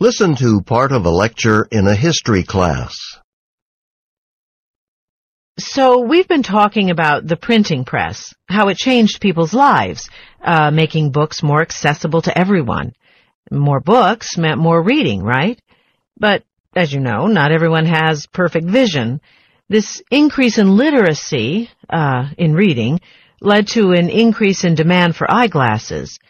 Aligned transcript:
Listen 0.00 0.36
to 0.36 0.60
part 0.60 0.92
of 0.92 1.06
a 1.06 1.10
lecture 1.10 1.66
in 1.72 1.88
a 1.88 1.94
history 1.96 2.44
class. 2.44 2.94
So 5.58 6.02
we've 6.02 6.28
been 6.28 6.44
talking 6.44 6.90
about 6.90 7.26
the 7.26 7.36
printing 7.36 7.84
press, 7.84 8.32
how 8.48 8.68
it 8.68 8.76
changed 8.76 9.20
people's 9.20 9.52
lives, 9.52 10.08
uh, 10.40 10.70
making 10.70 11.10
books 11.10 11.42
more 11.42 11.62
accessible 11.62 12.22
to 12.22 12.38
everyone. 12.38 12.92
More 13.50 13.80
books 13.80 14.38
meant 14.38 14.60
more 14.60 14.80
reading, 14.80 15.24
right? 15.24 15.60
But, 16.16 16.44
as 16.76 16.92
you 16.92 17.00
know, 17.00 17.26
not 17.26 17.50
everyone 17.50 17.86
has 17.86 18.28
perfect 18.32 18.66
vision. 18.66 19.20
This 19.68 20.00
increase 20.12 20.58
in 20.58 20.76
literacy, 20.76 21.70
uh, 21.90 22.28
in 22.38 22.54
reading, 22.54 23.00
led 23.40 23.66
to 23.68 23.90
an 23.90 24.10
increase 24.10 24.62
in 24.62 24.76
demand 24.76 25.16
for 25.16 25.28
eyeglasses. 25.28 26.20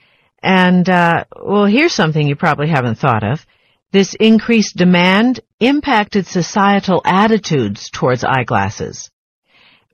And, 0.42 0.88
uh, 0.88 1.24
well, 1.38 1.66
here's 1.66 1.92
something 1.92 2.26
you 2.26 2.34
probably 2.34 2.68
haven't 2.68 2.94
thought 2.94 3.24
of. 3.24 3.44
This 3.90 4.14
increased 4.14 4.76
demand 4.76 5.40
impacted 5.60 6.26
societal 6.26 7.00
attitudes 7.04 7.88
towards 7.90 8.22
eyeglasses. 8.24 9.10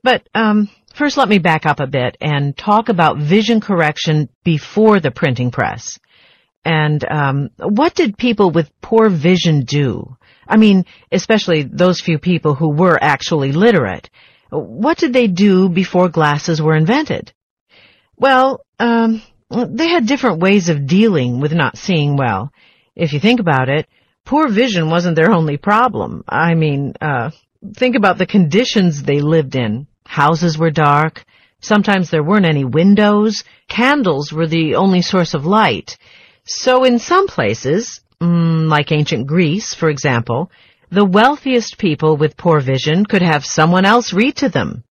But 0.03 0.27
um, 0.35 0.69
first, 0.93 1.17
let 1.17 1.29
me 1.29 1.39
back 1.39 1.65
up 1.65 1.79
a 1.79 1.87
bit 1.87 2.17
and 2.19 2.55
talk 2.55 2.89
about 2.89 3.17
vision 3.17 3.61
correction 3.61 4.29
before 4.43 4.99
the 4.99 5.11
printing 5.11 5.49
press. 5.49 5.97
And 6.65 7.05
um, 7.09 7.49
what 7.57 7.93
did 7.93 8.17
people 8.17 8.51
with 8.51 8.71
poor 8.81 9.09
vision 9.09 9.63
do? 9.65 10.17
I 10.47 10.57
mean, 10.57 10.85
especially 11.11 11.63
those 11.63 12.01
few 12.01 12.19
people 12.19 12.53
who 12.53 12.69
were 12.69 12.99
actually 13.01 13.51
literate. 13.51 14.09
What 14.49 14.97
did 14.97 15.13
they 15.13 15.27
do 15.27 15.69
before 15.69 16.09
glasses 16.09 16.61
were 16.61 16.75
invented? 16.75 17.33
Well, 18.17 18.61
um, 18.79 19.21
they 19.49 19.87
had 19.87 20.07
different 20.07 20.39
ways 20.39 20.69
of 20.69 20.87
dealing 20.87 21.39
with 21.39 21.53
not 21.53 21.77
seeing 21.77 22.15
well. 22.17 22.51
If 22.95 23.13
you 23.13 23.19
think 23.19 23.39
about 23.39 23.69
it, 23.69 23.87
poor 24.25 24.47
vision 24.47 24.89
wasn't 24.89 25.15
their 25.15 25.31
only 25.31 25.57
problem. 25.57 26.23
I 26.27 26.55
mean, 26.55 26.93
uh, 27.01 27.31
think 27.75 27.95
about 27.95 28.17
the 28.17 28.25
conditions 28.25 29.03
they 29.03 29.19
lived 29.19 29.55
in. 29.55 29.87
Houses 30.05 30.57
were 30.57 30.71
dark. 30.71 31.25
Sometimes 31.59 32.09
there 32.09 32.23
weren't 32.23 32.45
any 32.45 32.63
windows. 32.63 33.43
Candles 33.67 34.31
were 34.31 34.47
the 34.47 34.75
only 34.75 35.01
source 35.01 35.33
of 35.33 35.45
light. 35.45 35.97
So 36.45 36.83
in 36.83 36.99
some 36.99 37.27
places, 37.27 38.01
mm, 38.21 38.69
like 38.69 38.91
ancient 38.91 39.27
Greece, 39.27 39.73
for 39.73 39.89
example, 39.89 40.51
the 40.91 41.05
wealthiest 41.05 41.77
people 41.77 42.17
with 42.17 42.37
poor 42.37 42.59
vision 42.59 43.05
could 43.05 43.23
have 43.23 43.43
someone 43.43 43.85
else 43.85 44.13
read 44.13 44.37
to 44.37 44.49
them. 44.49 44.83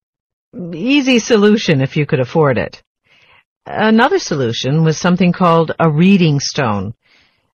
Easy 0.75 1.19
solution 1.19 1.81
if 1.83 1.97
you 1.97 2.07
could 2.07 2.21
afford 2.21 2.59
it. 2.59 2.83
Another 3.67 4.19
solution 4.19 4.83
was 4.83 4.99
something 4.99 5.33
called 5.33 5.73
a 5.79 5.91
reading 5.91 6.41
stone. 6.41 6.95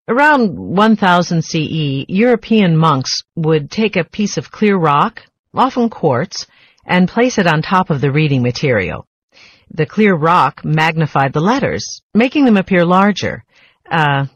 Around 0.08 0.58
1000 0.58 1.42
CE, 1.42 2.06
European 2.08 2.78
monks 2.78 3.20
would 3.36 3.70
take 3.70 3.94
a 3.96 4.04
piece 4.04 4.38
of 4.38 4.50
clear 4.50 4.74
rock, 4.74 5.20
often 5.52 5.90
quartz, 5.90 6.46
and 6.86 7.06
place 7.06 7.36
it 7.36 7.46
on 7.46 7.60
top 7.60 7.90
of 7.90 8.00
the 8.00 8.10
reading 8.10 8.42
material. 8.42 9.06
The 9.70 9.84
clear 9.84 10.14
rock 10.14 10.64
magnified 10.64 11.34
the 11.34 11.42
letters, 11.42 12.00
making 12.14 12.46
them 12.46 12.56
appear 12.56 12.86
larger. 12.86 13.44
Uh, 13.90 14.26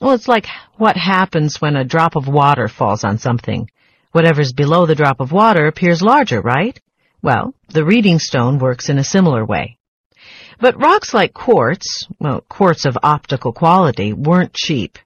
well, 0.00 0.12
it's 0.12 0.28
like 0.28 0.46
what 0.78 0.96
happens 0.96 1.60
when 1.60 1.76
a 1.76 1.84
drop 1.84 2.16
of 2.16 2.26
water 2.26 2.66
falls 2.66 3.04
on 3.04 3.18
something. 3.18 3.68
Whatever's 4.12 4.54
below 4.54 4.86
the 4.86 4.94
drop 4.94 5.20
of 5.20 5.30
water 5.30 5.66
appears 5.66 6.00
larger, 6.00 6.40
right? 6.40 6.80
Well, 7.20 7.54
the 7.68 7.84
reading 7.84 8.18
stone 8.18 8.58
works 8.58 8.88
in 8.88 8.96
a 8.96 9.04
similar 9.04 9.44
way. 9.44 9.76
But 10.62 10.80
rocks 10.80 11.12
like 11.12 11.34
quartz, 11.34 12.06
well, 12.20 12.42
quartz 12.48 12.84
of 12.84 12.96
optical 13.02 13.52
quality, 13.52 14.12
weren't 14.12 14.54
cheap. 14.54 14.96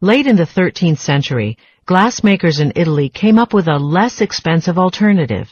Late 0.00 0.28
in 0.28 0.36
the 0.36 0.44
13th 0.44 0.98
century, 0.98 1.58
glassmakers 1.84 2.60
in 2.60 2.74
Italy 2.76 3.08
came 3.08 3.36
up 3.36 3.52
with 3.52 3.66
a 3.66 3.80
less 3.80 4.20
expensive 4.20 4.78
alternative. 4.78 5.48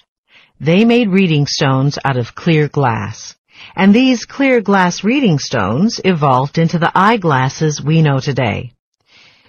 They 0.61 0.85
made 0.85 1.09
reading 1.09 1.49
stones 1.49 1.99
out 2.05 2.17
of 2.17 2.37
clear 2.37 2.69
glass. 2.69 3.35
And 3.75 3.93
these 3.93 4.27
clear 4.27 4.61
glass 4.61 5.03
reading 5.03 5.41
stones 5.41 6.01
evolved 6.05 6.57
into 6.57 6.79
the 6.79 6.93
eyeglasses 6.95 7.83
we 7.83 8.01
know 8.01 8.21
today. 8.21 8.75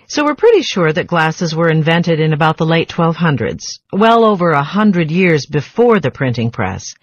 So 0.08 0.25
we're 0.25 0.34
pretty 0.34 0.64
sure 0.64 0.92
that 0.92 1.06
glasses 1.06 1.56
were 1.56 1.69
invented 1.69 2.19
in 2.19 2.34
about 2.34 2.58
the 2.58 2.66
late 2.66 2.90
1200s, 2.90 3.62
well 3.94 4.25
over 4.25 4.50
a 4.50 4.64
hundred 4.64 5.12
years 5.12 5.46
before 5.46 6.00
the 6.00 6.09
printing 6.09 6.50
press. 6.50 6.96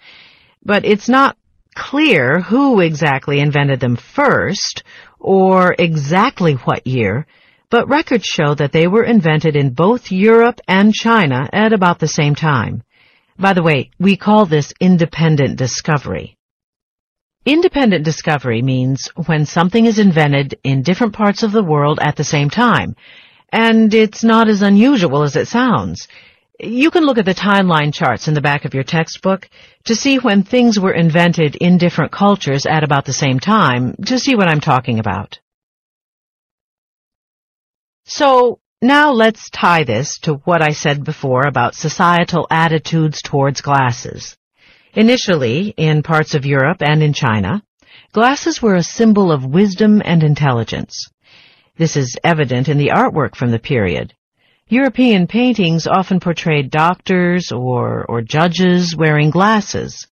But 0.64 0.84
it's 0.84 1.08
not 1.08 1.36
clear 1.76 2.40
who 2.40 2.80
exactly 2.80 3.38
invented 3.38 3.78
them 3.78 3.94
first, 3.94 4.82
or 5.20 5.76
exactly 5.78 6.54
what 6.54 6.86
year, 6.86 7.26
but 7.70 7.88
records 7.88 8.24
show 8.24 8.54
that 8.54 8.72
they 8.72 8.88
were 8.88 9.04
invented 9.04 9.54
in 9.54 9.74
both 9.74 10.10
Europe 10.10 10.60
and 10.66 10.92
China 10.92 11.48
at 11.52 11.72
about 11.72 12.00
the 12.00 12.08
same 12.08 12.34
time. 12.34 12.82
By 13.38 13.52
the 13.52 13.62
way, 13.62 13.90
we 14.00 14.16
call 14.16 14.46
this 14.46 14.72
independent 14.80 15.58
discovery. 15.58 16.36
Independent 17.44 18.04
discovery 18.04 18.62
means 18.62 19.08
when 19.26 19.46
something 19.46 19.84
is 19.84 19.98
invented 19.98 20.58
in 20.64 20.82
different 20.82 21.12
parts 21.12 21.42
of 21.42 21.52
the 21.52 21.62
world 21.62 22.00
at 22.02 22.16
the 22.16 22.24
same 22.24 22.50
time, 22.50 22.96
and 23.52 23.92
it's 23.94 24.24
not 24.24 24.48
as 24.48 24.62
unusual 24.62 25.22
as 25.22 25.36
it 25.36 25.46
sounds. 25.46 26.08
You 26.58 26.90
can 26.90 27.04
look 27.04 27.18
at 27.18 27.26
the 27.26 27.34
timeline 27.34 27.92
charts 27.92 28.28
in 28.28 28.34
the 28.34 28.40
back 28.40 28.64
of 28.64 28.72
your 28.72 28.82
textbook 28.82 29.48
to 29.84 29.94
see 29.94 30.18
when 30.18 30.42
things 30.42 30.80
were 30.80 30.94
invented 30.94 31.56
in 31.56 31.76
different 31.76 32.12
cultures 32.12 32.64
at 32.64 32.82
about 32.82 33.04
the 33.04 33.12
same 33.12 33.38
time 33.38 33.94
to 34.06 34.18
see 34.18 34.34
what 34.34 34.48
I'm 34.48 34.60
talking 34.60 34.98
about. 34.98 35.38
So, 38.04 38.60
now 38.80 39.12
let's 39.12 39.50
tie 39.50 39.84
this 39.84 40.18
to 40.20 40.34
what 40.44 40.62
I 40.62 40.70
said 40.70 41.04
before 41.04 41.46
about 41.46 41.74
societal 41.74 42.46
attitudes 42.50 43.20
towards 43.20 43.60
glasses. 43.60 44.36
Initially, 44.94 45.74
in 45.76 46.02
parts 46.02 46.34
of 46.34 46.46
Europe 46.46 46.78
and 46.80 47.02
in 47.02 47.12
China, 47.12 47.62
glasses 48.12 48.62
were 48.62 48.76
a 48.76 48.82
symbol 48.82 49.30
of 49.30 49.44
wisdom 49.44 50.00
and 50.02 50.22
intelligence. 50.22 51.10
This 51.76 51.96
is 51.96 52.16
evident 52.24 52.68
in 52.68 52.78
the 52.78 52.92
artwork 52.94 53.36
from 53.36 53.50
the 53.50 53.58
period. 53.58 54.14
European 54.68 55.26
paintings 55.26 55.86
often 55.86 56.20
portrayed 56.20 56.70
doctors 56.70 57.52
or, 57.52 58.04
or 58.08 58.20
judges 58.20 58.96
wearing 58.96 59.30
glasses. 59.30 60.06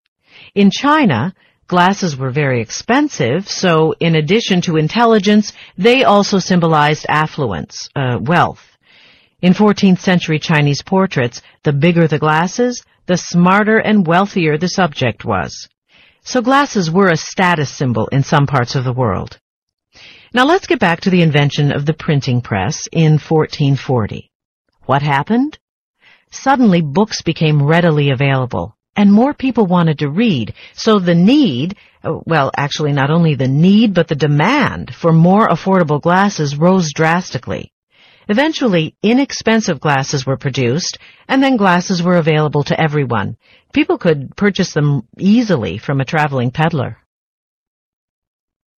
In 0.54 0.70
China, 0.70 1.34
Glasses 1.66 2.14
were 2.14 2.30
very 2.30 2.60
expensive, 2.60 3.48
so 3.48 3.94
in 3.98 4.16
addition 4.16 4.60
to 4.60 4.76
intelligence, 4.76 5.54
they 5.78 6.04
also 6.04 6.38
symbolized 6.38 7.06
affluence, 7.08 7.88
uh, 7.96 8.18
wealth. 8.20 8.62
In 9.40 9.54
14th 9.54 10.00
century 10.00 10.38
Chinese 10.38 10.82
portraits, 10.82 11.40
the 11.62 11.72
bigger 11.72 12.06
the 12.06 12.18
glasses, 12.18 12.84
the 13.06 13.16
smarter 13.16 13.78
and 13.78 14.06
wealthier 14.06 14.58
the 14.58 14.68
subject 14.68 15.24
was. 15.24 15.68
So 16.22 16.42
glasses 16.42 16.90
were 16.90 17.08
a 17.08 17.16
status 17.16 17.70
symbol 17.70 18.08
in 18.08 18.22
some 18.22 18.46
parts 18.46 18.74
of 18.74 18.84
the 18.84 18.92
world. 18.92 19.38
Now 20.34 20.44
let's 20.44 20.66
get 20.66 20.80
back 20.80 21.00
to 21.02 21.10
the 21.10 21.22
invention 21.22 21.72
of 21.72 21.86
the 21.86 21.94
printing 21.94 22.42
press 22.42 22.86
in 22.92 23.12
1440. 23.12 24.30
What 24.86 25.02
happened? 25.02 25.58
Suddenly 26.30 26.82
books 26.82 27.22
became 27.22 27.62
readily 27.62 28.10
available 28.10 28.76
and 28.96 29.12
more 29.12 29.34
people 29.34 29.66
wanted 29.66 29.98
to 29.98 30.08
read. 30.08 30.54
So 30.74 30.98
the 30.98 31.14
need, 31.14 31.76
uh, 32.02 32.18
well, 32.26 32.50
actually 32.56 32.92
not 32.92 33.10
only 33.10 33.34
the 33.34 33.48
need, 33.48 33.94
but 33.94 34.08
the 34.08 34.14
demand 34.14 34.94
for 34.94 35.12
more 35.12 35.48
affordable 35.48 36.00
glasses 36.00 36.56
rose 36.56 36.92
drastically. 36.92 37.72
Eventually, 38.28 38.96
inexpensive 39.02 39.80
glasses 39.80 40.24
were 40.24 40.38
produced, 40.38 40.98
and 41.28 41.42
then 41.42 41.56
glasses 41.56 42.02
were 42.02 42.16
available 42.16 42.64
to 42.64 42.80
everyone. 42.80 43.36
People 43.74 43.98
could 43.98 44.34
purchase 44.36 44.72
them 44.72 45.06
easily 45.18 45.76
from 45.76 46.00
a 46.00 46.06
traveling 46.06 46.50
peddler. 46.50 46.96